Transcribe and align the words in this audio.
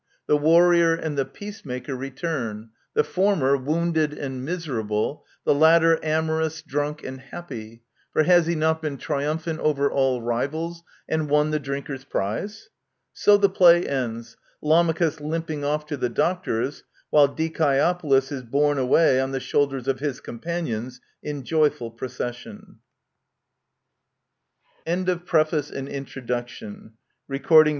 The 0.25 0.35
warrior 0.35 0.95
and 0.95 1.15
the 1.15 1.25
peacemaker 1.25 1.95
return*— 1.95 2.71
the 2.95 3.03
former 3.03 3.55
wounded 3.55 4.13
and 4.13 4.43
miser 4.43 4.79
able, 4.79 5.23
the 5.45 5.53
latter 5.53 6.03
amorous,, 6.03 6.63
drunk, 6.63 7.03
and 7.03 7.19
happy; 7.21 7.83
for 8.11 8.23
has 8.23 8.47
he 8.47 8.55
not 8.55 8.81
been 8.81 8.97
triumphant 8.97 9.59
over 9.59 9.91
all 9.91 10.19
rivals 10.23 10.81
and 11.07 11.29
won 11.29 11.51
the 11.51 11.59
drinker's 11.59 12.03
prize? 12.03 12.69
So 13.13 13.37
the 13.37 13.47
play 13.51 13.87
ends, 13.87 14.37
Lamachus 14.59 15.19
limping 15.21 15.63
off 15.63 15.85
to 15.85 15.97
the 15.97 16.09
doctor's, 16.09 16.83
while 17.11 17.27
Dicaeopolis 17.29 18.31
is 18.31 18.41
borne 18.41 18.79
away 18.79 19.19
on 19.21 19.33
the 19.33 19.39
shoulders 19.39 19.87
of 19.87 19.99
his 19.99 20.19
companions 20.19 20.99
in 21.21 21.43
joyful 21.43 21.91
procession.. 21.91 22.79
DRAMATIS 24.83 25.25
PERSONS. 25.27 26.91